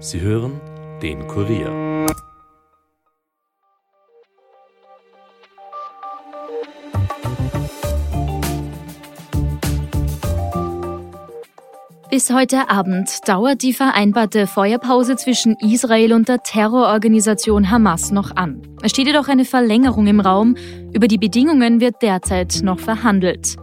[0.00, 0.60] Sie hören
[1.02, 2.06] den Kurier.
[12.10, 18.62] Bis heute Abend dauert die vereinbarte Feuerpause zwischen Israel und der Terrororganisation Hamas noch an.
[18.82, 20.54] Es steht jedoch eine Verlängerung im Raum.
[20.92, 23.56] Über die Bedingungen wird derzeit noch verhandelt.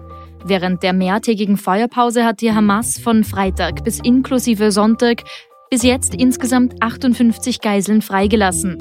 [0.43, 5.23] Während der mehrtägigen Feuerpause hat die Hamas von Freitag bis inklusive Sonntag
[5.69, 8.77] bis jetzt insgesamt 58 Geiseln freigelassen.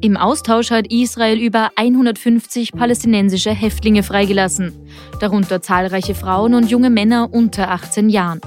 [0.00, 4.72] Im Austausch hat Israel über 150 palästinensische Häftlinge freigelassen,
[5.20, 8.40] darunter zahlreiche Frauen und junge Männer unter 18 Jahren.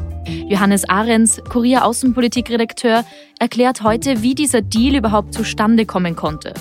[0.47, 3.03] Johannes Ahrens, Kurier Außenpolitikredakteur,
[3.39, 6.53] erklärt heute, wie dieser Deal überhaupt zustande kommen konnte,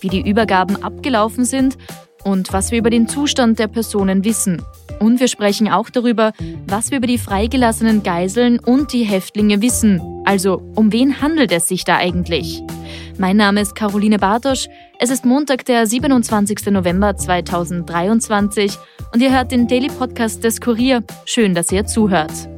[0.00, 1.78] wie die Übergaben abgelaufen sind
[2.24, 4.62] und was wir über den Zustand der Personen wissen.
[5.00, 6.32] Und wir sprechen auch darüber,
[6.66, 10.00] was wir über die freigelassenen Geiseln und die Häftlinge wissen.
[10.24, 12.62] Also, um wen handelt es sich da eigentlich?
[13.18, 14.68] Mein Name ist Caroline Bartosch.
[14.98, 16.66] Es ist Montag, der 27.
[16.66, 18.76] November 2023
[19.12, 21.02] und ihr hört den Daily Podcast des Kurier.
[21.24, 22.53] Schön, dass ihr zuhört.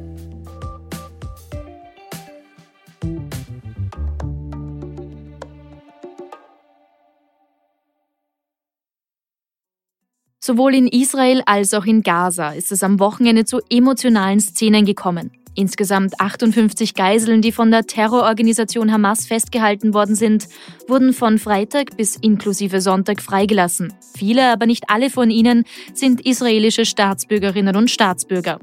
[10.47, 15.29] Sowohl in Israel als auch in Gaza ist es am Wochenende zu emotionalen Szenen gekommen.
[15.59, 20.47] Insgesamt 58 Geiseln, die von der Terrororganisation Hamas festgehalten worden sind,
[20.87, 23.91] wurden von Freitag bis inklusive Sonntag freigelassen.
[24.15, 25.63] Viele, aber nicht alle von ihnen
[25.95, 28.59] sind israelische Staatsbürgerinnen und Staatsbürger.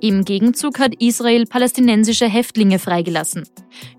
[0.00, 3.46] Im Gegenzug hat Israel palästinensische Häftlinge freigelassen.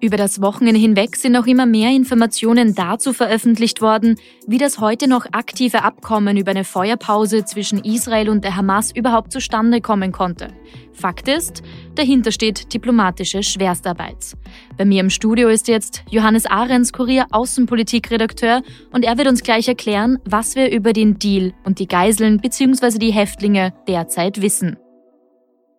[0.01, 5.07] Über das Wochenende hinweg sind auch immer mehr Informationen dazu veröffentlicht worden, wie das heute
[5.07, 10.47] noch aktive Abkommen über eine Feuerpause zwischen Israel und der Hamas überhaupt zustande kommen konnte.
[10.93, 11.63] Fakt ist,
[11.95, 14.35] dahinter steht diplomatische Schwerstarbeit.
[14.77, 19.67] Bei mir im Studio ist jetzt Johannes Ahrens, Kurier Außenpolitikredakteur, und er wird uns gleich
[19.67, 22.97] erklären, was wir über den Deal und die Geiseln bzw.
[22.97, 24.77] die Häftlinge derzeit wissen.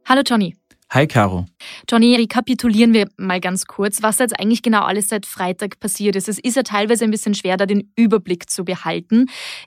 [0.07, 0.55] Hallo Johnny.
[0.95, 1.47] Hi Caro.
[1.91, 6.29] Johnny, rekapitulieren wir mal ganz kurz, was jetzt eigentlich genau alles seit Freitag passiert ist.
[6.29, 9.27] Es ist ja teilweise ein bisschen schwer, da den Überblick zu behalten.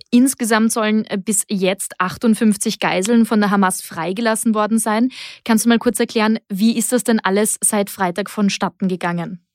[0.10, 5.10] Insgesamt sollen äh, bis jetzt 58 Geiseln von der Hamas freigelassen worden sein.
[5.44, 9.46] Kannst du mal kurz erklären, wie ist das denn alles seit Freitag vonstatten gegangen?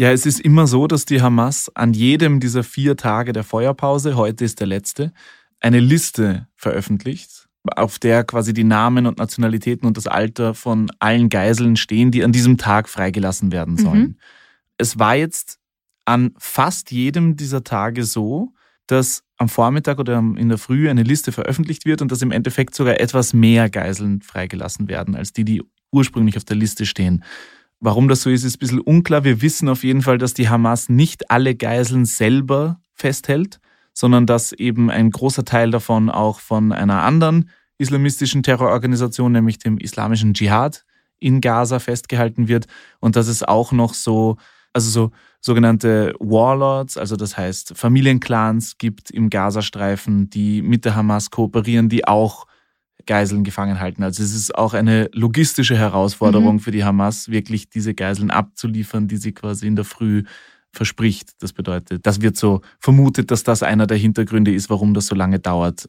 [0.00, 4.16] Ja, es ist immer so, dass die Hamas an jedem dieser vier Tage der Feuerpause,
[4.16, 5.12] heute ist der letzte,
[5.60, 7.43] eine Liste veröffentlicht
[7.76, 12.22] auf der quasi die Namen und Nationalitäten und das Alter von allen Geiseln stehen, die
[12.22, 14.00] an diesem Tag freigelassen werden sollen.
[14.00, 14.16] Mhm.
[14.76, 15.58] Es war jetzt
[16.04, 18.52] an fast jedem dieser Tage so,
[18.86, 22.74] dass am Vormittag oder in der Früh eine Liste veröffentlicht wird und dass im Endeffekt
[22.74, 27.24] sogar etwas mehr Geiseln freigelassen werden, als die, die ursprünglich auf der Liste stehen.
[27.80, 29.24] Warum das so ist, ist ein bisschen unklar.
[29.24, 33.60] Wir wissen auf jeden Fall, dass die Hamas nicht alle Geiseln selber festhält,
[33.94, 39.78] sondern dass eben ein großer Teil davon auch von einer anderen islamistischen Terrororganisation, nämlich dem
[39.78, 40.84] Islamischen Dschihad
[41.18, 42.66] in Gaza festgehalten wird
[43.00, 44.36] und dass es auch noch so,
[44.72, 45.10] also so
[45.40, 52.06] sogenannte Warlords, also das heißt Familienclans gibt im Gazastreifen, die mit der Hamas kooperieren, die
[52.06, 52.46] auch
[53.06, 54.02] Geiseln gefangen halten.
[54.02, 56.60] Also es ist auch eine logistische Herausforderung mhm.
[56.60, 60.24] für die Hamas, wirklich diese Geiseln abzuliefern, die sie quasi in der Früh
[60.74, 61.32] verspricht.
[61.40, 65.14] Das bedeutet, das wird so vermutet, dass das einer der Hintergründe ist, warum das so
[65.14, 65.88] lange dauert.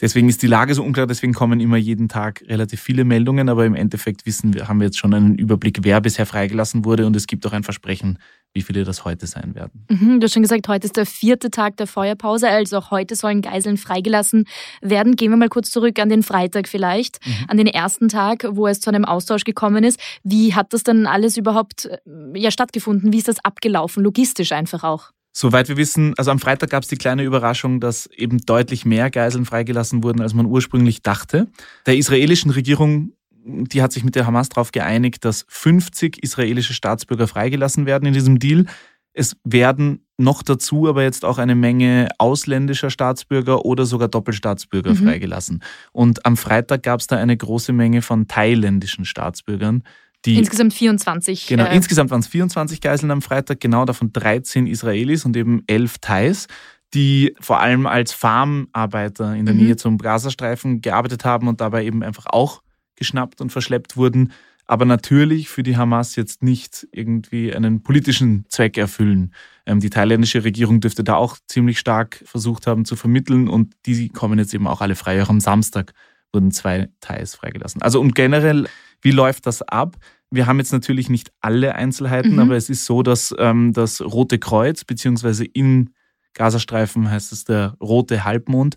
[0.00, 3.66] Deswegen ist die Lage so unklar, deswegen kommen immer jeden Tag relativ viele Meldungen, aber
[3.66, 7.16] im Endeffekt wissen wir, haben wir jetzt schon einen Überblick, wer bisher freigelassen wurde und
[7.16, 8.18] es gibt auch ein Versprechen,
[8.54, 9.84] wie viele das heute sein werden.
[9.90, 13.16] Mhm, du hast schon gesagt, heute ist der vierte Tag der Feuerpause, also auch heute
[13.16, 14.44] sollen Geiseln freigelassen
[14.80, 15.16] werden.
[15.16, 17.44] Gehen wir mal kurz zurück an den Freitag vielleicht, mhm.
[17.48, 20.00] an den ersten Tag, wo es zu einem Austausch gekommen ist.
[20.22, 21.98] Wie hat das dann alles überhaupt äh,
[22.34, 23.12] ja, stattgefunden?
[23.12, 25.10] Wie ist das abgelaufen, logistisch einfach auch?
[25.40, 29.08] Soweit wir wissen, also am Freitag gab es die kleine Überraschung, dass eben deutlich mehr
[29.08, 31.46] Geiseln freigelassen wurden, als man ursprünglich dachte.
[31.86, 33.12] Der israelischen Regierung,
[33.44, 38.14] die hat sich mit der Hamas darauf geeinigt, dass 50 israelische Staatsbürger freigelassen werden in
[38.14, 38.66] diesem Deal.
[39.12, 44.96] Es werden noch dazu aber jetzt auch eine Menge ausländischer Staatsbürger oder sogar Doppelstaatsbürger mhm.
[44.96, 45.62] freigelassen.
[45.92, 49.84] Und am Freitag gab es da eine große Menge von thailändischen Staatsbürgern,
[50.24, 51.46] die, insgesamt 24.
[51.46, 55.62] Genau, äh, insgesamt waren es 24 Geiseln am Freitag, genau davon 13 Israelis und eben
[55.66, 56.46] 11 Thais,
[56.94, 59.62] die vor allem als Farmarbeiter in der mhm.
[59.62, 62.62] Nähe zum Gazastreifen gearbeitet haben und dabei eben einfach auch
[62.96, 64.32] geschnappt und verschleppt wurden,
[64.66, 69.32] aber natürlich für die Hamas jetzt nicht irgendwie einen politischen Zweck erfüllen.
[69.66, 74.08] Ähm, die thailändische Regierung dürfte da auch ziemlich stark versucht haben zu vermitteln und die
[74.10, 75.22] kommen jetzt eben auch alle frei.
[75.22, 75.94] Auch am Samstag
[76.32, 77.80] wurden zwei Thais freigelassen.
[77.80, 78.68] Also und generell
[79.00, 79.96] Wie läuft das ab?
[80.30, 82.40] Wir haben jetzt natürlich nicht alle Einzelheiten, mhm.
[82.40, 85.90] aber es ist so, dass ähm, das Rote Kreuz, beziehungsweise im
[86.34, 88.76] Gazastreifen heißt es der Rote Halbmond,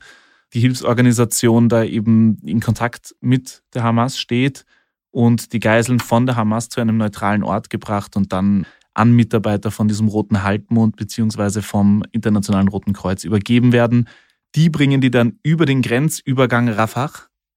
[0.54, 4.66] die Hilfsorganisation da eben in Kontakt mit der Hamas steht
[5.12, 9.72] und die Geiseln von der Hamas zu einem neutralen Ort gebracht und dann an Mitarbeiter
[9.72, 14.10] von diesem Roten Halbmond beziehungsweise vom Internationalen Roten Kreuz übergeben werden.
[14.56, 17.12] Die bringen die dann über den Grenzübergang Rafah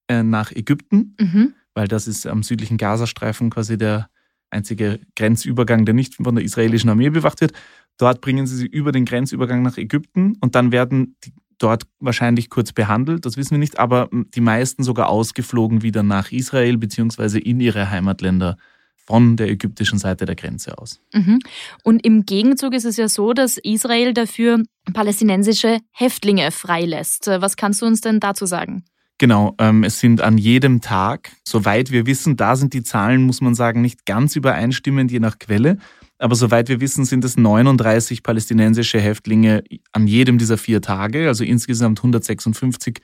[0.08, 1.54] äh, nach Ägypten, mhm.
[1.74, 4.08] Weil das ist am südlichen Gazastreifen quasi der
[4.50, 7.52] einzige Grenzübergang, der nicht von der israelischen Armee bewacht wird.
[7.98, 12.50] Dort bringen sie sie über den Grenzübergang nach Ägypten und dann werden die dort wahrscheinlich
[12.50, 17.38] kurz behandelt, das wissen wir nicht, aber die meisten sogar ausgeflogen wieder nach Israel beziehungsweise
[17.38, 18.56] in ihre Heimatländer
[18.96, 21.00] von der ägyptischen Seite der Grenze aus.
[21.12, 21.38] Mhm.
[21.82, 24.62] Und im Gegenzug ist es ja so, dass Israel dafür
[24.92, 27.26] palästinensische Häftlinge freilässt.
[27.26, 28.84] Was kannst du uns denn dazu sagen?
[29.18, 33.40] Genau, ähm, es sind an jedem Tag, soweit wir wissen, da sind die Zahlen, muss
[33.40, 35.78] man sagen, nicht ganz übereinstimmend, je nach Quelle.
[36.18, 39.62] Aber soweit wir wissen, sind es 39 palästinensische Häftlinge
[39.92, 43.00] an jedem dieser vier Tage, also insgesamt 156,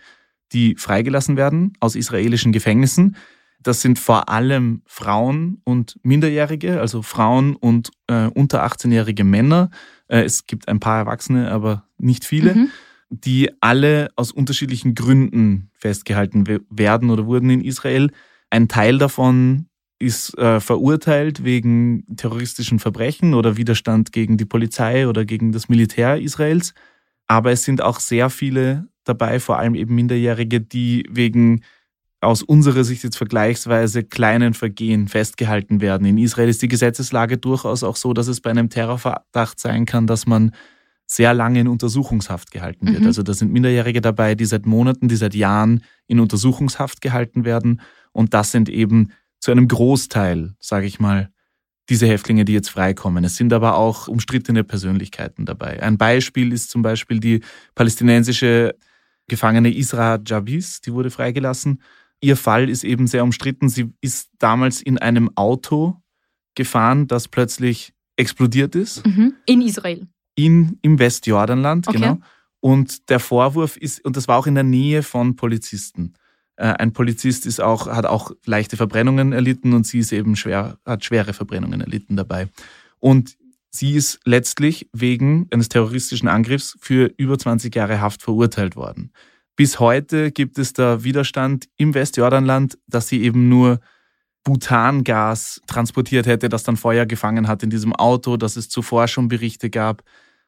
[0.53, 3.17] die freigelassen werden aus israelischen Gefängnissen.
[3.63, 9.71] Das sind vor allem Frauen und Minderjährige, also Frauen und äh, unter 18-jährige Männer.
[10.09, 12.71] Äh, es gibt ein paar Erwachsene, aber nicht viele, mhm.
[13.11, 18.11] Die alle aus unterschiedlichen Gründen festgehalten werden oder wurden in Israel.
[18.51, 19.67] Ein Teil davon
[19.99, 26.21] ist äh, verurteilt wegen terroristischen Verbrechen oder Widerstand gegen die Polizei oder gegen das Militär
[26.21, 26.73] Israels.
[27.27, 31.63] Aber es sind auch sehr viele dabei, vor allem eben Minderjährige, die wegen
[32.21, 36.07] aus unserer Sicht jetzt vergleichsweise kleinen Vergehen festgehalten werden.
[36.07, 40.07] In Israel ist die Gesetzeslage durchaus auch so, dass es bei einem Terrorverdacht sein kann,
[40.07, 40.53] dass man
[41.11, 43.01] sehr lange in Untersuchungshaft gehalten wird.
[43.01, 43.07] Mhm.
[43.09, 47.81] Also da sind Minderjährige dabei, die seit Monaten, die seit Jahren in Untersuchungshaft gehalten werden.
[48.13, 49.11] Und das sind eben
[49.41, 51.33] zu einem Großteil, sage ich mal,
[51.89, 53.25] diese Häftlinge, die jetzt freikommen.
[53.25, 55.83] Es sind aber auch umstrittene Persönlichkeiten dabei.
[55.83, 57.41] Ein Beispiel ist zum Beispiel die
[57.75, 58.77] palästinensische
[59.27, 61.83] Gefangene Isra Jabis, die wurde freigelassen.
[62.21, 63.69] Ihr Fall ist eben sehr umstritten.
[63.69, 65.97] Sie ist damals in einem Auto
[66.55, 69.05] gefahren, das plötzlich explodiert ist.
[69.05, 69.35] Mhm.
[69.47, 70.07] In Israel.
[70.45, 71.99] In, Im Westjordanland, okay.
[71.99, 72.19] genau.
[72.61, 76.15] Und der Vorwurf ist, und das war auch in der Nähe von Polizisten.
[76.57, 80.79] Äh, ein Polizist ist auch, hat auch leichte Verbrennungen erlitten und sie ist eben schwer,
[80.85, 82.49] hat schwere Verbrennungen erlitten dabei.
[82.99, 83.37] Und
[83.71, 89.13] sie ist letztlich wegen eines terroristischen Angriffs für über 20 Jahre Haft verurteilt worden.
[89.57, 93.81] Bis heute gibt es da Widerstand im Westjordanland, dass sie eben nur
[94.45, 99.29] Butangas transportiert hätte, das dann Feuer gefangen hat in diesem Auto, dass es zuvor schon
[99.29, 100.03] Berichte gab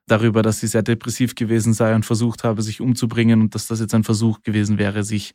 [0.06, 3.80] darüber, dass sie sehr depressiv gewesen sei und versucht habe, sich umzubringen und dass das
[3.80, 5.34] jetzt ein Versuch gewesen wäre, sich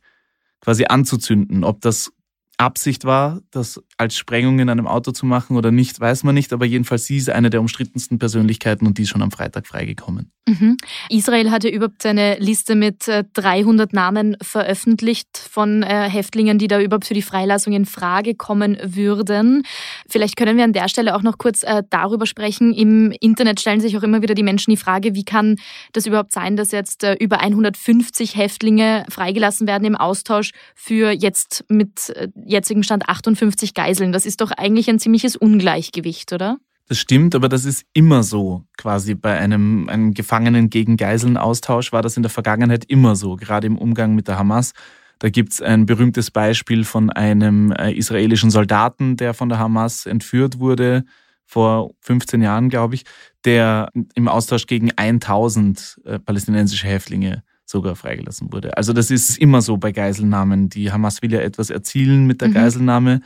[0.60, 1.64] quasi anzuzünden.
[1.64, 2.12] Ob das
[2.58, 6.52] Absicht war, das als Sprengung in einem Auto zu machen oder nicht, weiß man nicht.
[6.52, 10.32] Aber jedenfalls sie ist eine der umstrittensten Persönlichkeiten und die ist schon am Freitag freigekommen.
[10.48, 10.76] Mhm.
[11.08, 16.80] Israel hatte überhaupt eine Liste mit 300 äh, Namen veröffentlicht von äh, Häftlingen, die da
[16.80, 19.62] überhaupt für die Freilassung in Frage kommen würden.
[20.08, 22.72] Vielleicht können wir an der Stelle auch noch kurz äh, darüber sprechen.
[22.72, 25.56] Im Internet stellen sich auch immer wieder die Menschen die Frage, wie kann
[25.92, 32.12] das überhaupt sein, dass jetzt über 150 Häftlinge freigelassen werden im Austausch für jetzt mit
[32.48, 34.12] jetzigen Stand 58 Geiseln.
[34.12, 36.58] Das ist doch eigentlich ein ziemliches Ungleichgewicht, oder?
[36.88, 38.64] Das stimmt, aber das ist immer so.
[38.78, 43.66] Quasi bei einem, einem Gefangenen gegen Geiseln-Austausch war das in der Vergangenheit immer so, gerade
[43.66, 44.72] im Umgang mit der Hamas.
[45.18, 50.06] Da gibt es ein berühmtes Beispiel von einem äh, israelischen Soldaten, der von der Hamas
[50.06, 51.04] entführt wurde,
[51.44, 53.04] vor 15 Jahren, glaube ich,
[53.44, 58.76] der im Austausch gegen 1000 äh, palästinensische Häftlinge sogar freigelassen wurde.
[58.76, 60.68] Also das ist immer so bei Geiselnahmen.
[60.68, 62.54] Die Hamas will ja etwas erzielen mit der mhm.
[62.54, 63.20] Geiselnahme.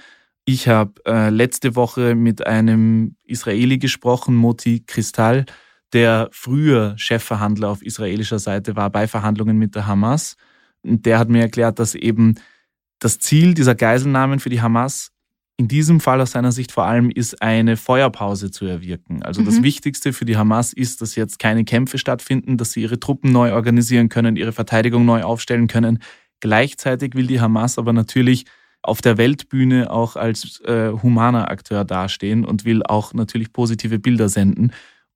[0.45, 5.47] Ich habe äh, letzte Woche mit einem Israeli gesprochen, Moti Kristall,
[5.93, 10.37] der früher Chefverhandler auf israelischer Seite war bei Verhandlungen mit der Hamas.
[10.83, 12.35] Und der hat mir erklärt, dass eben
[12.99, 15.12] das Ziel dieser Geiselnahmen für die Hamas
[15.62, 19.23] in diesem Fall aus seiner Sicht vor allem ist, eine Feuerpause zu erwirken.
[19.23, 19.47] Also mhm.
[19.47, 23.31] das Wichtigste für die Hamas ist, dass jetzt keine Kämpfe stattfinden, dass sie ihre Truppen
[23.31, 26.00] neu organisieren können, ihre Verteidigung neu aufstellen können.
[26.40, 28.45] Gleichzeitig will die Hamas aber natürlich
[28.83, 34.28] auf der Weltbühne auch als äh, humaner Akteur dastehen und will auch natürlich positive Bilder
[34.28, 34.73] senden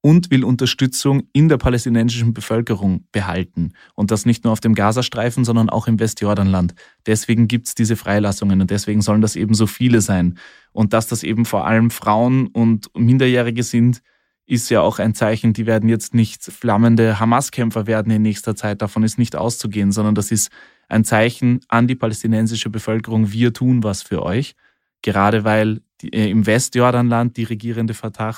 [0.07, 3.73] und will Unterstützung in der palästinensischen Bevölkerung behalten.
[3.97, 6.77] Und das nicht nur auf dem Gazastreifen, sondern auch im Westjordanland.
[7.07, 10.39] Deswegen gibt es diese Freilassungen und deswegen sollen das eben so viele sein.
[10.71, 14.01] Und dass das eben vor allem Frauen und Minderjährige sind,
[14.47, 18.83] ist ja auch ein Zeichen, die werden jetzt nicht flammende Hamas-Kämpfer werden in nächster Zeit.
[18.83, 20.53] Davon ist nicht auszugehen, sondern das ist
[20.89, 24.55] ein Zeichen an die palästinensische Bevölkerung, wir tun was für euch.
[25.03, 28.37] gerade weil die, äh, im Westjordanland die regierende Fatah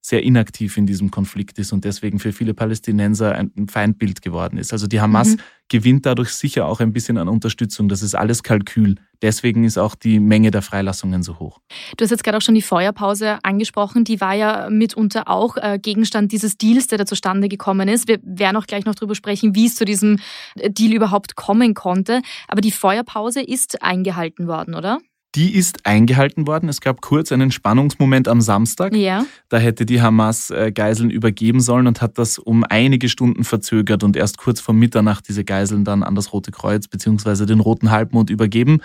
[0.00, 4.72] sehr inaktiv in diesem Konflikt ist und deswegen für viele Palästinenser ein Feindbild geworden ist.
[4.72, 5.40] Also die Hamas mhm.
[5.68, 7.88] gewinnt dadurch sicher auch ein bisschen an Unterstützung.
[7.88, 8.96] Das ist alles Kalkül.
[9.22, 11.60] Deswegen ist auch die Menge der Freilassungen so hoch.
[11.98, 14.04] Du hast jetzt gerade auch schon die Feuerpause angesprochen.
[14.04, 18.08] Die war ja mitunter auch äh, Gegenstand dieses Deals, der da zustande gekommen ist.
[18.08, 20.18] Wir werden auch gleich noch darüber sprechen, wie es zu diesem
[20.54, 22.22] äh, Deal überhaupt kommen konnte.
[22.48, 24.98] Aber die Feuerpause ist eingehalten worden, oder?
[25.36, 26.68] Die ist eingehalten worden.
[26.68, 28.94] Es gab kurz einen Spannungsmoment am Samstag.
[28.96, 29.24] Ja.
[29.48, 34.02] Da hätte die Hamas äh, Geiseln übergeben sollen und hat das um einige Stunden verzögert
[34.02, 37.46] und erst kurz vor Mitternacht diese Geiseln dann an das Rote Kreuz bzw.
[37.46, 38.80] den Roten Halbmond übergeben.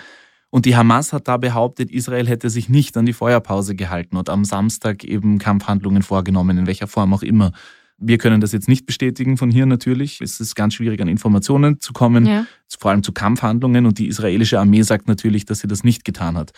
[0.50, 4.30] Und die Hamas hat da behauptet, Israel hätte sich nicht an die Feuerpause gehalten und
[4.30, 7.52] am Samstag eben Kampfhandlungen vorgenommen, in welcher Form auch immer.
[7.98, 10.20] Wir können das jetzt nicht bestätigen von hier natürlich.
[10.20, 12.46] Es ist ganz schwierig, an Informationen zu kommen, ja.
[12.78, 13.86] vor allem zu Kampfhandlungen.
[13.86, 16.52] Und die israelische Armee sagt natürlich, dass sie das nicht getan hat.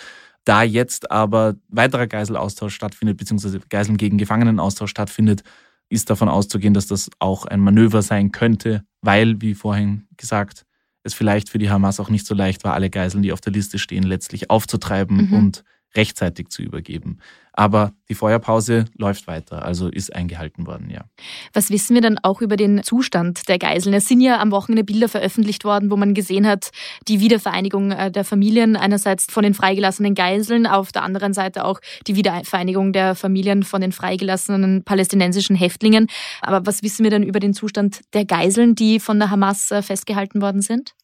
[0.45, 5.43] Da jetzt aber weiterer Geiselaustausch stattfindet, beziehungsweise Geiseln gegen Gefangenenaustausch stattfindet,
[5.91, 10.65] ist davon auszugehen, dass das auch ein Manöver sein könnte, weil, wie vorhin gesagt,
[11.03, 13.53] es vielleicht für die Hamas auch nicht so leicht war, alle Geiseln, die auf der
[13.53, 15.33] Liste stehen, letztlich aufzutreiben mhm.
[15.33, 15.65] und
[15.95, 17.19] rechtzeitig zu übergeben.
[17.59, 21.07] Aber die Feuerpause läuft weiter, also ist eingehalten worden, ja.
[21.53, 23.95] Was wissen wir dann auch über den Zustand der Geiseln?
[23.95, 26.71] Es sind ja am Wochenende Bilder veröffentlicht worden, wo man gesehen hat,
[27.09, 31.81] die Wiedervereinigung äh, der Familien, einerseits von den freigelassenen Geiseln, auf der anderen Seite auch
[32.07, 36.07] die Wiedervereinigung der Familien von den freigelassenen palästinensischen Häftlingen.
[36.43, 39.83] Aber was wissen wir dann über den Zustand der Geiseln, die von der Hamas äh,
[39.83, 40.95] festgehalten worden sind?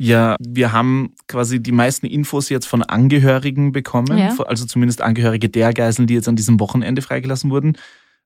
[0.00, 4.34] Ja, wir haben quasi die meisten Infos jetzt von Angehörigen bekommen, ja.
[4.46, 7.76] also zumindest Angehörige der Geiseln, die jetzt an diesem Wochenende freigelassen wurden.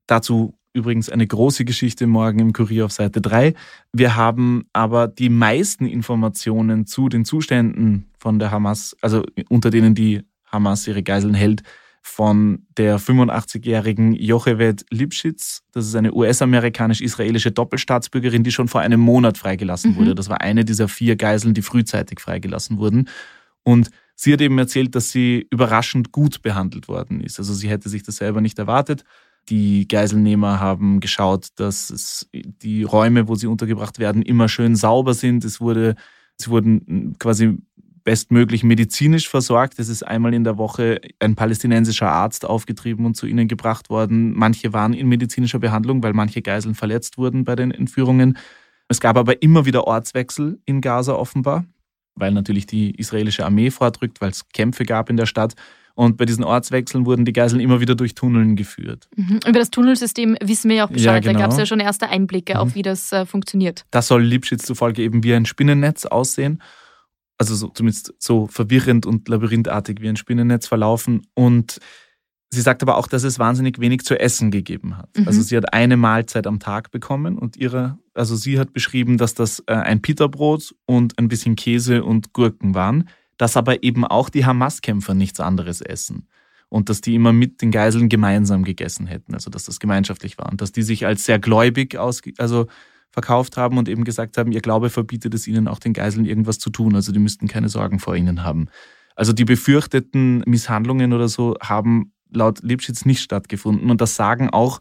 [0.07, 3.55] Dazu übrigens eine große Geschichte morgen im Kurier auf Seite 3.
[3.93, 9.95] Wir haben aber die meisten Informationen zu den Zuständen von der Hamas, also unter denen
[9.95, 11.63] die Hamas ihre Geiseln hält,
[12.03, 15.63] von der 85-jährigen Jocheved Lipschitz.
[15.73, 19.97] Das ist eine US-amerikanisch-israelische Doppelstaatsbürgerin, die schon vor einem Monat freigelassen mhm.
[19.97, 20.15] wurde.
[20.15, 23.09] Das war eine dieser vier Geiseln, die frühzeitig freigelassen wurden.
[23.63, 27.39] Und sie hat eben erzählt, dass sie überraschend gut behandelt worden ist.
[27.39, 29.05] Also sie hätte sich das selber nicht erwartet.
[29.49, 35.15] Die Geiselnehmer haben geschaut, dass es, die Räume, wo sie untergebracht werden, immer schön sauber
[35.15, 35.45] sind.
[35.45, 35.95] Es wurde,
[36.37, 37.59] sie wurden quasi
[38.05, 39.79] bestmöglich medizinisch versorgt.
[39.79, 44.33] Es ist einmal in der Woche ein palästinensischer Arzt aufgetrieben und zu ihnen gebracht worden.
[44.37, 48.39] Manche waren in medizinischer Behandlung, weil manche Geiseln verletzt wurden bei den Entführungen.
[48.89, 51.65] Es gab aber immer wieder Ortswechsel in Gaza offenbar,
[52.15, 55.55] weil natürlich die israelische Armee vordrückt, weil es Kämpfe gab in der Stadt.
[55.95, 59.09] Und bei diesen Ortswechseln wurden die Geiseln immer wieder durch Tunneln geführt.
[59.15, 59.41] Mhm.
[59.47, 61.25] Über das Tunnelsystem wissen wir ja auch Bescheid.
[61.25, 61.35] Ja, genau.
[61.35, 62.61] Da gab es ja schon erste Einblicke mhm.
[62.61, 63.85] auf, wie das äh, funktioniert.
[63.91, 66.63] Das soll Lipschitz zufolge eben wie ein Spinnennetz aussehen
[67.43, 71.27] also so, zumindest so verwirrend und labyrinthartig wie ein Spinnennetz verlaufen.
[71.35, 71.81] Und
[72.51, 75.09] sie sagt aber auch, dass es wahnsinnig wenig zu essen gegeben hat.
[75.17, 75.27] Mhm.
[75.27, 79.35] Also sie hat eine Mahlzeit am Tag bekommen und ihre, also sie hat beschrieben, dass
[79.35, 83.09] das äh, ein Pita-Brot und ein bisschen Käse und Gurken waren,
[83.39, 86.29] dass aber eben auch die Hamas-Kämpfer nichts anderes essen.
[86.69, 90.51] Und dass die immer mit den Geiseln gemeinsam gegessen hätten, also dass das gemeinschaftlich war.
[90.51, 92.67] Und dass die sich als sehr gläubig aus, also
[93.13, 96.59] verkauft haben und eben gesagt haben, ihr Glaube verbietet es ihnen auch den Geiseln irgendwas
[96.59, 98.69] zu tun, also die müssten keine Sorgen vor ihnen haben.
[99.15, 104.81] Also die befürchteten Misshandlungen oder so haben laut Lipschitz nicht stattgefunden und das sagen auch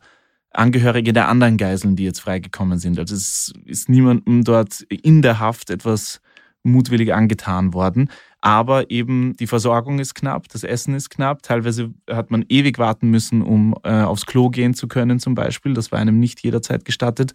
[0.54, 3.00] Angehörige der anderen Geiseln, die jetzt freigekommen sind.
[3.00, 6.20] Also es ist niemandem dort in der Haft etwas
[6.64, 8.10] mutwillig angetan worden.
[8.42, 11.44] Aber eben die Versorgung ist knapp, das Essen ist knapp.
[11.44, 15.74] Teilweise hat man ewig warten müssen, um äh, aufs Klo gehen zu können zum Beispiel.
[15.74, 17.34] Das war einem nicht jederzeit gestattet.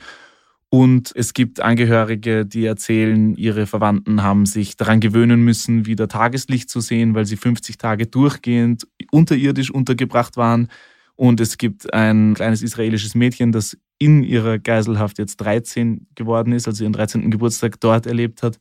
[0.68, 6.68] Und es gibt Angehörige, die erzählen, ihre Verwandten haben sich daran gewöhnen müssen, wieder Tageslicht
[6.68, 10.68] zu sehen, weil sie 50 Tage durchgehend unterirdisch untergebracht waren.
[11.14, 16.66] Und es gibt ein kleines israelisches Mädchen, das in ihrer Geiselhaft jetzt 13 geworden ist,
[16.66, 17.30] also ihren 13.
[17.30, 18.58] Geburtstag dort erlebt hat.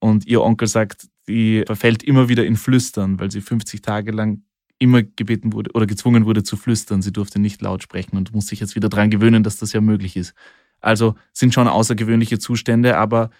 [0.00, 4.42] Und ihr Onkel sagt, die verfällt immer wieder in Flüstern, weil sie 50 Tage lang
[4.78, 7.02] immer gebeten wurde oder gezwungen wurde zu flüstern.
[7.02, 9.80] Sie durfte nicht laut sprechen und muss sich jetzt wieder daran gewöhnen, dass das ja
[9.80, 10.34] möglich ist.
[10.80, 13.30] Also sind schon außergewöhnliche Zustände, aber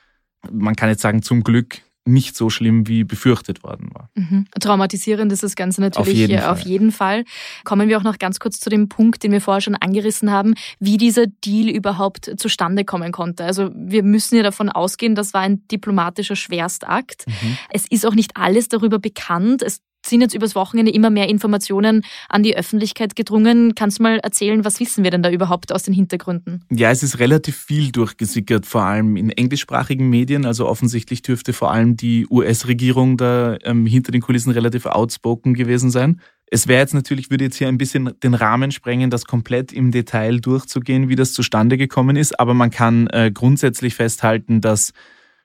[0.51, 4.11] man kann jetzt sagen, zum Glück nicht so schlimm, wie befürchtet worden war.
[4.15, 4.47] Mhm.
[4.59, 7.25] Traumatisierend ist das Ganze natürlich auf jeden, auf jeden, Fall.
[7.65, 10.55] Kommen wir auch noch ganz kurz zu dem Punkt, den wir vorher schon angerissen haben,
[10.81, 13.45] wie dieser Deal überhaupt zustande kommen konnte.
[13.45, 17.27] Also wir müssen ja davon ausgehen, das war ein diplomatischer Schwerstakt.
[17.27, 17.59] Mhm.
[17.71, 19.63] Es ist auch nicht alles darüber bekannt.
[19.63, 23.75] Es sind jetzt übers Wochenende immer mehr Informationen an die Öffentlichkeit gedrungen.
[23.75, 26.65] Kannst du mal erzählen, was wissen wir denn da überhaupt aus den Hintergründen?
[26.71, 30.45] Ja, es ist relativ viel durchgesickert, vor allem in englischsprachigen Medien.
[30.45, 35.91] Also offensichtlich dürfte vor allem die US-Regierung da ähm, hinter den Kulissen relativ outspoken gewesen
[35.91, 36.21] sein.
[36.51, 39.91] Es wäre jetzt natürlich, würde jetzt hier ein bisschen den Rahmen sprengen, das komplett im
[39.91, 42.41] Detail durchzugehen, wie das zustande gekommen ist.
[42.41, 44.93] Aber man kann äh, grundsätzlich festhalten, dass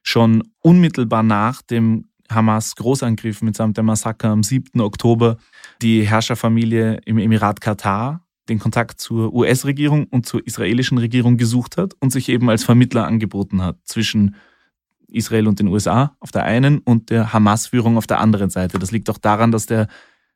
[0.01, 4.81] schon unmittelbar nach dem Hamas-Großangriff mitsamt der Massaker am 7.
[4.81, 5.37] Oktober
[5.81, 11.93] die Herrscherfamilie im Emirat Katar den Kontakt zur US-Regierung und zur israelischen Regierung gesucht hat
[11.99, 14.35] und sich eben als Vermittler angeboten hat zwischen
[15.07, 18.79] Israel und den USA auf der einen und der Hamas-Führung auf der anderen Seite.
[18.79, 19.87] Das liegt auch daran, dass der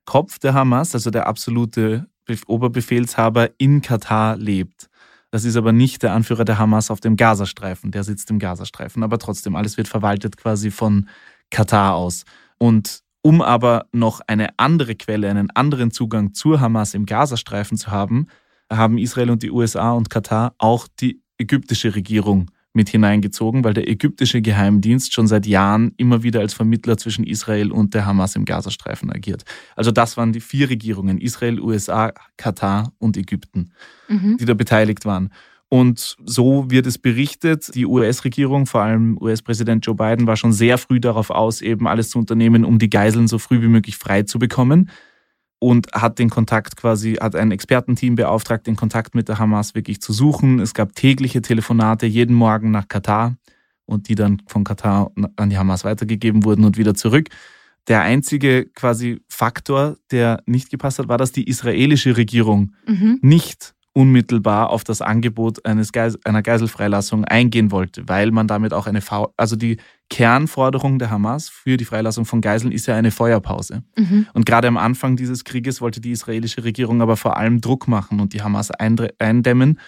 [0.05, 2.07] Kopf der Hamas, also der absolute
[2.45, 4.89] Oberbefehlshaber, in Katar lebt.
[5.31, 7.91] Das ist aber nicht der Anführer der Hamas auf dem Gazastreifen.
[7.91, 9.03] Der sitzt im Gazastreifen.
[9.03, 11.09] Aber trotzdem, alles wird verwaltet quasi von
[11.49, 12.25] Katar aus.
[12.57, 17.91] Und um aber noch eine andere Quelle, einen anderen Zugang zur Hamas im Gazastreifen zu
[17.91, 18.27] haben,
[18.71, 23.89] haben Israel und die USA und Katar auch die ägyptische Regierung mit hineingezogen, weil der
[23.89, 28.45] ägyptische Geheimdienst schon seit Jahren immer wieder als Vermittler zwischen Israel und der Hamas im
[28.45, 29.43] Gazastreifen agiert.
[29.75, 33.71] Also das waren die vier Regierungen, Israel, USA, Katar und Ägypten,
[34.07, 34.37] mhm.
[34.37, 35.31] die da beteiligt waren.
[35.69, 40.77] Und so wird es berichtet, die US-Regierung, vor allem US-Präsident Joe Biden, war schon sehr
[40.77, 44.23] früh darauf aus, eben alles zu unternehmen, um die Geiseln so früh wie möglich frei
[44.23, 44.89] zu bekommen.
[45.59, 49.99] Und hat den Kontakt quasi, hat ein Expertenteam beauftragt, den Kontakt mit der Hamas wirklich
[50.01, 50.59] zu suchen.
[50.59, 53.35] Es gab tägliche Telefonate jeden Morgen nach Katar
[53.85, 57.29] und die dann von Katar an die Hamas weitergegeben wurden und wieder zurück.
[57.87, 63.17] Der einzige quasi Faktor, der nicht gepasst hat, war, dass die israelische Regierung mhm.
[63.21, 68.85] nicht unmittelbar auf das Angebot eines Geis einer Geiselfreilassung eingehen wollte, weil man damit auch
[68.85, 69.77] eine, v also die
[70.11, 73.81] Kernforderung der Hamas für die Freilassung von Geiseln ist ja eine Feuerpause.
[73.97, 74.27] Mhm.
[74.35, 78.19] Und gerade am Anfang dieses Krieges wollte die israelische Regierung aber vor allem Druck machen
[78.19, 79.79] und die Hamas eindämmen,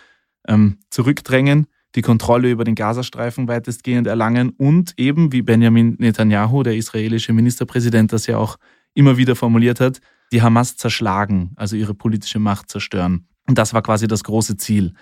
[0.48, 6.76] ähm, zurückdrängen, die Kontrolle über den Gazastreifen weitestgehend erlangen und eben, wie Benjamin Netanyahu, der
[6.76, 8.58] israelische Ministerpräsident, das ja auch
[8.96, 10.02] immer wieder formuliert hat,
[10.32, 13.28] die Hamas zerschlagen, also ihre politische Macht zerstören.
[13.50, 14.94] Und das war quasi das große Ziel.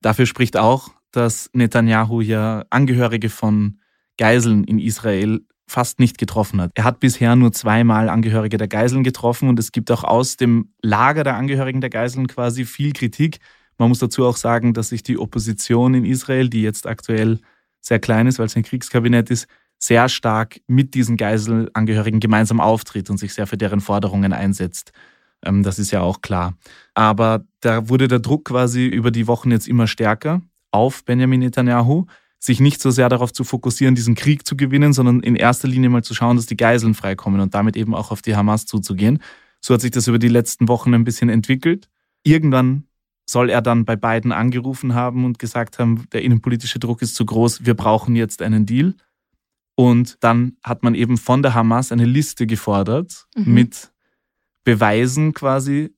[0.00, 3.80] Dafür spricht auch, dass Netanyahu ja Angehörige von
[4.16, 6.70] Geiseln in Israel fast nicht getroffen hat.
[6.76, 10.72] Er hat bisher nur zweimal Angehörige der Geiseln getroffen und es gibt auch aus dem
[10.82, 13.40] Lager der Angehörigen der Geiseln quasi viel Kritik.
[13.76, 17.40] Man muss dazu auch sagen, dass sich die Opposition in Israel, die jetzt aktuell
[17.80, 19.48] sehr klein ist, weil es ein Kriegskabinett ist,
[19.80, 24.92] sehr stark mit diesen Geiselangehörigen gemeinsam auftritt und sich sehr für deren Forderungen einsetzt.
[25.46, 26.54] Ähm, das ist ja auch klar.
[26.94, 32.06] Aber da wurde der Druck quasi über die Wochen jetzt immer stärker auf Benjamin Netanyahu,
[32.38, 35.88] sich nicht so sehr darauf zu fokussieren, diesen Krieg zu gewinnen, sondern in erster Linie
[35.88, 39.20] mal zu schauen, dass die Geiseln freikommen und damit eben auch auf die Hamas zuzugehen.
[39.60, 41.88] So hat sich das über die letzten Wochen ein bisschen entwickelt.
[42.22, 42.84] Irgendwann
[43.28, 47.26] soll er dann bei beiden angerufen haben und gesagt haben, der innenpolitische Druck ist zu
[47.26, 48.94] groß, wir brauchen jetzt einen Deal.
[49.74, 53.54] Und dann hat man eben von der Hamas eine Liste gefordert mhm.
[53.54, 53.92] mit
[54.66, 55.94] beweisen quasi,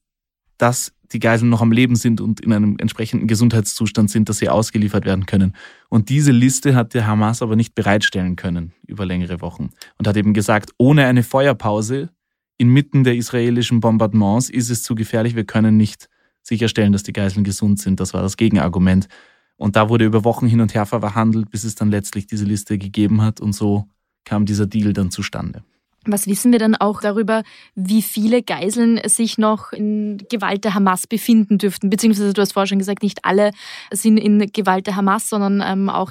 [0.59, 4.51] dass die Geiseln noch am Leben sind und in einem entsprechenden Gesundheitszustand sind, dass sie
[4.51, 5.57] ausgeliefert werden können.
[5.89, 10.19] Und diese Liste hat der Hamas aber nicht bereitstellen können über längere Wochen und hat
[10.19, 12.11] eben gesagt, ohne eine Feuerpause
[12.59, 16.11] inmitten der israelischen Bombardements ist es zu gefährlich, wir können nicht
[16.43, 18.01] sicherstellen, dass die Geiseln gesund sind.
[18.01, 19.09] Das war das Gegenargument.
[19.57, 22.77] Und da wurde über Wochen hin und her verhandelt, bis es dann letztlich diese Liste
[22.77, 23.89] gegeben hat und so
[24.25, 25.63] kam dieser Deal dann zustande.
[26.13, 27.43] Was wissen wir dann auch darüber,
[27.75, 31.91] wie viele Geiseln sich noch in Gewalt der Hamas befinden dürften?
[31.91, 33.53] Beziehungsweise du hast vorher schon gesagt, nicht alle
[33.93, 36.11] sind in Gewalt der Hamas, sondern ähm, auch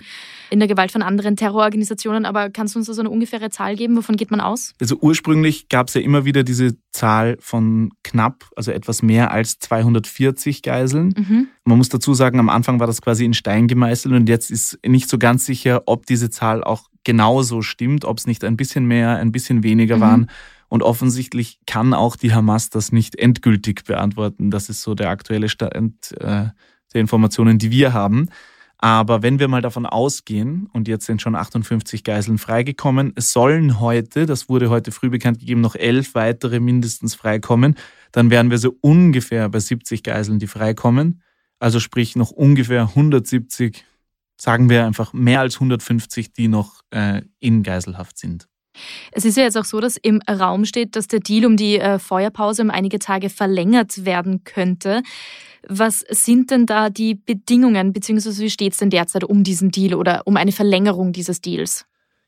[0.49, 2.25] in der Gewalt von anderen Terrororganisationen.
[2.25, 3.97] Aber kannst du uns da so eine ungefähre Zahl geben?
[3.97, 4.73] Wovon geht man aus?
[4.79, 9.59] Also ursprünglich gab es ja immer wieder diese Zahl von knapp, also etwas mehr als
[9.59, 11.13] 240 Geiseln.
[11.17, 11.47] Mhm.
[11.67, 14.79] Man muss dazu sagen, am Anfang war das quasi in Stein gemeißelt und jetzt ist
[14.85, 18.85] nicht so ganz sicher, ob diese Zahl auch genauso stimmt, ob es nicht ein bisschen
[18.85, 20.01] mehr, ein bisschen weniger mhm.
[20.01, 20.29] waren.
[20.69, 24.49] Und offensichtlich kann auch die Hamas das nicht endgültig beantworten.
[24.49, 26.45] Das ist so der aktuelle Stand äh,
[26.93, 28.29] der Informationen, die wir haben.
[28.77, 33.81] Aber wenn wir mal davon ausgehen, und jetzt sind schon 58 Geiseln freigekommen, es sollen
[33.81, 37.75] heute, das wurde heute früh bekannt gegeben, noch elf weitere mindestens freikommen,
[38.13, 41.21] dann wären wir so ungefähr bei 70 Geiseln, die freikommen.
[41.59, 43.83] Also sprich noch ungefähr 170
[44.39, 48.47] sagen wir einfach mehr als 150, die noch äh, in Geiselhaft sind.
[49.11, 51.79] Es ist ja jetzt auch so, dass im Raum steht, dass der Deal um die
[51.79, 55.01] äh, Feuerpause um einige Tage verlängert werden könnte.
[55.67, 59.95] Was sind denn da die Bedingungen, beziehungsweise wie steht es denn derzeit um diesen Deal
[59.95, 61.85] oder um eine Verlängerung dieses Deals?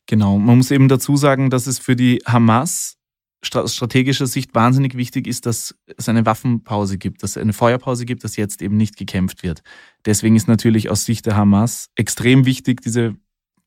[0.07, 2.97] Genau, man muss eben dazu sagen, dass es für die Hamas
[3.41, 8.23] strategischer Sicht wahnsinnig wichtig ist, dass es eine Waffenpause gibt, dass es eine Feuerpause gibt,
[8.23, 9.61] dass jetzt eben nicht gekämpft wird.
[10.05, 13.15] Deswegen ist natürlich aus Sicht der Hamas extrem wichtig, diese,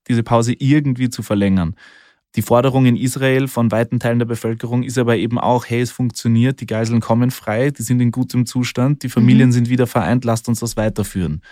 [0.08, 1.74] diese Pause irgendwie zu verlängern.
[2.34, 5.90] Die Forderung in Israel von weiten Teilen der Bevölkerung ist aber eben auch, hey, es
[5.90, 9.52] funktioniert, die Geiseln kommen frei, die sind in gutem Zustand, die Familien mhm.
[9.52, 11.42] sind wieder vereint, lasst uns das weiterführen.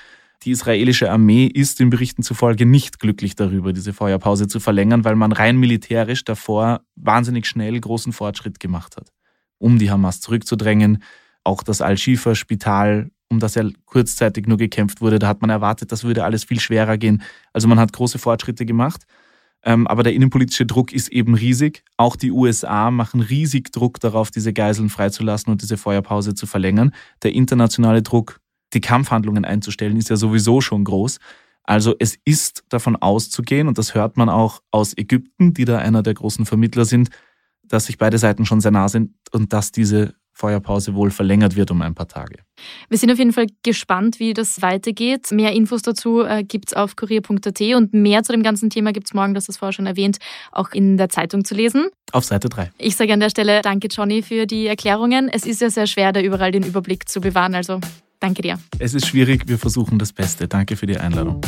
[0.42, 5.14] Die israelische Armee ist den Berichten zufolge nicht glücklich darüber, diese Feuerpause zu verlängern, weil
[5.14, 9.12] man rein militärisch davor wahnsinnig schnell großen Fortschritt gemacht hat,
[9.58, 11.02] um die Hamas zurückzudrängen.
[11.44, 16.04] Auch das Al-Shifa-Spital, um das ja kurzzeitig nur gekämpft wurde, da hat man erwartet, das
[16.04, 17.22] würde alles viel schwerer gehen.
[17.52, 19.04] Also man hat große Fortschritte gemacht.
[19.62, 21.84] Ähm, aber der innenpolitische Druck ist eben riesig.
[21.98, 26.94] Auch die USA machen riesig Druck darauf, diese Geiseln freizulassen und diese Feuerpause zu verlängern.
[27.22, 28.39] Der internationale Druck
[28.72, 31.18] die Kampfhandlungen einzustellen, ist ja sowieso schon groß.
[31.64, 36.02] Also es ist davon auszugehen, und das hört man auch aus Ägypten, die da einer
[36.02, 37.10] der großen Vermittler sind,
[37.62, 41.70] dass sich beide Seiten schon sehr nah sind und dass diese Feuerpause wohl verlängert wird
[41.70, 42.36] um ein paar Tage.
[42.88, 45.30] Wir sind auf jeden Fall gespannt, wie das weitergeht.
[45.32, 49.08] Mehr Infos dazu äh, gibt es auf kurier.at und mehr zu dem ganzen Thema gibt
[49.08, 50.18] es morgen, das ist vorher schon erwähnt,
[50.50, 51.88] auch in der Zeitung zu lesen.
[52.12, 52.70] Auf Seite 3.
[52.78, 55.28] Ich sage an der Stelle danke, Johnny, für die Erklärungen.
[55.28, 57.54] Es ist ja sehr schwer, da überall den Überblick zu bewahren.
[57.54, 57.80] Also
[58.20, 58.58] Danke dir.
[58.78, 60.46] Es ist schwierig, wir versuchen das Beste.
[60.46, 61.40] Danke für die Einladung.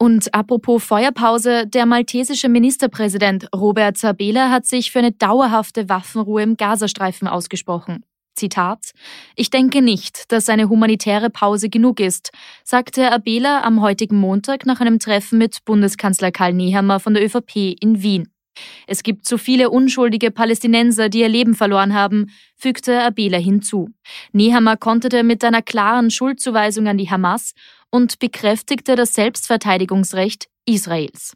[0.00, 6.56] Und apropos Feuerpause, der maltesische Ministerpräsident Robert Sabela hat sich für eine dauerhafte Waffenruhe im
[6.56, 8.04] Gazastreifen ausgesprochen.
[8.34, 8.92] Zitat
[9.34, 12.30] Ich denke nicht, dass eine humanitäre Pause genug ist,
[12.64, 17.76] sagte Abela am heutigen Montag nach einem Treffen mit Bundeskanzler Karl Nehammer von der ÖVP
[17.80, 18.28] in Wien.
[18.86, 23.90] Es gibt zu viele unschuldige Palästinenser, die ihr Leben verloren haben, fügte Abela hinzu.
[24.32, 27.54] Nehammer konterte mit einer klaren Schuldzuweisung an die Hamas
[27.90, 31.34] und bekräftigte das Selbstverteidigungsrecht Israels.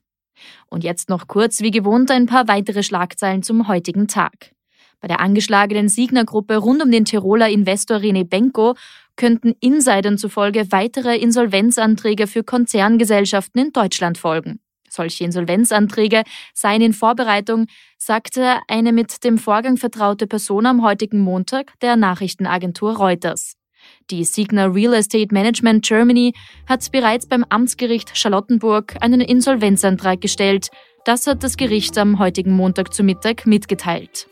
[0.68, 4.52] Und jetzt noch kurz wie gewohnt ein paar weitere Schlagzeilen zum heutigen Tag.
[5.00, 8.76] Bei der angeschlagenen Signer-Gruppe rund um den Tiroler Investor René Benko
[9.16, 14.60] könnten Insidern zufolge weitere Insolvenzanträge für Konzerngesellschaften in Deutschland folgen.
[14.92, 21.72] Solche Insolvenzanträge seien in Vorbereitung, sagte eine mit dem Vorgang vertraute Person am heutigen Montag
[21.80, 23.56] der Nachrichtenagentur Reuters.
[24.10, 26.34] Die Signa Real Estate Management Germany
[26.68, 30.68] hat bereits beim Amtsgericht Charlottenburg einen Insolvenzantrag gestellt.
[31.06, 34.28] Das hat das Gericht am heutigen Montag zu Mittag mitgeteilt.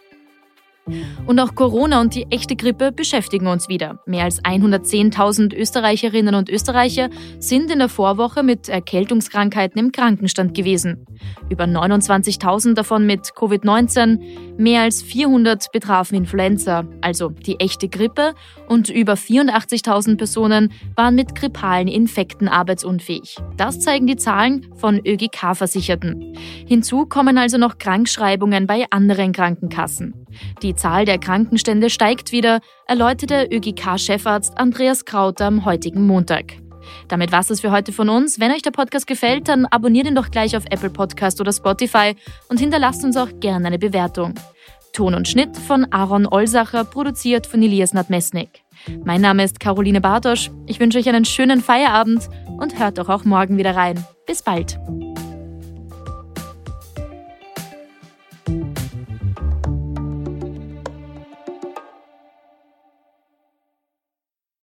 [1.27, 4.01] Und auch Corona und die echte Grippe beschäftigen uns wieder.
[4.07, 11.07] Mehr als 110.000 Österreicherinnen und Österreicher sind in der Vorwoche mit Erkältungskrankheiten im Krankenstand gewesen.
[11.49, 14.21] Über 29.000 davon mit Covid-19,
[14.57, 18.35] mehr als 400 betrafen Influenza, also die echte Grippe,
[18.69, 23.37] und über 84.000 Personen waren mit grippalen Infekten arbeitsunfähig.
[23.57, 26.35] Das zeigen die Zahlen von ÖGK-Versicherten.
[26.67, 30.15] Hinzu kommen also noch Krankschreibungen bei anderen Krankenkassen.
[30.63, 36.55] Die Zahl der Krankenstände steigt wieder, erläuterte ÖGK-Chefarzt Andreas Krauter am heutigen Montag.
[37.09, 38.41] Damit war es für heute von uns.
[38.41, 42.17] Wenn euch der Podcast gefällt, dann abonniert ihn doch gleich auf Apple Podcast oder Spotify
[42.49, 44.35] und hinterlasst uns auch gerne eine Bewertung.
[44.95, 48.63] Ton und Schnitt von Aaron Olsacher, produziert von Elias Nadmesnik.
[49.05, 50.51] Mein Name ist Caroline Bartosch.
[50.67, 52.27] Ich wünsche euch einen schönen Feierabend
[52.59, 54.03] und hört doch auch morgen wieder rein.
[54.27, 54.81] Bis bald.